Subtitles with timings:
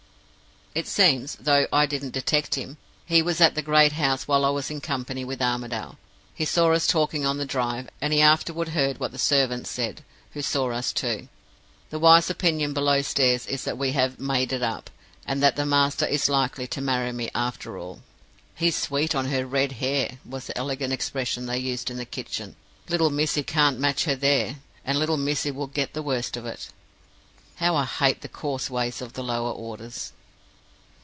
[0.73, 2.77] "It seems (though I didn't detect him)
[3.09, 5.97] that he was at the great house while I was in company with Armadale.
[6.33, 10.01] He saw us talking on the drive, and he afterward heard what the servants said,
[10.31, 11.27] who saw us too.
[11.89, 14.89] The wise opinion below stairs is that we have 'made it up,'
[15.27, 18.01] and that the master is likely to marry me after all.
[18.55, 22.55] 'He's sweet on her red hair,' was the elegant expression they used in the kitchen.
[22.87, 24.55] 'Little missie can't match her there;
[24.85, 26.69] and little missie will get the worst of it.'
[27.55, 30.13] How I hate the coarse ways of the lower orders!